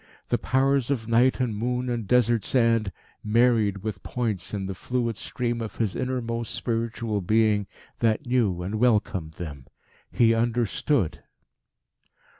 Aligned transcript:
The 0.29 0.39
powers 0.39 0.89
of 0.89 1.07
night 1.07 1.39
and 1.39 1.55
moon 1.55 1.87
and 1.87 2.07
desert 2.07 2.43
sand 2.43 2.91
married 3.23 3.83
with 3.83 4.01
points 4.01 4.51
in 4.51 4.65
the 4.65 4.73
fluid 4.73 5.15
stream 5.15 5.61
of 5.61 5.75
his 5.75 5.95
inmost 5.95 6.55
spiritual 6.55 7.21
being 7.21 7.67
that 7.99 8.25
knew 8.25 8.63
and 8.63 8.79
welcomed 8.79 9.33
them. 9.33 9.67
He 10.11 10.33
understood. 10.33 11.21